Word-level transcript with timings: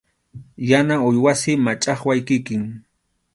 Yana 0.69 0.95
uywasi, 1.09 1.51
machʼaqway 1.65 2.19
kikin. 2.27 2.63